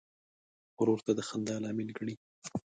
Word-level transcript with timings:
ورور 0.79 0.99
ته 1.05 1.11
د 1.15 1.19
خندا 1.27 1.55
لامل 1.63 1.89
ګڼې. 1.97 2.15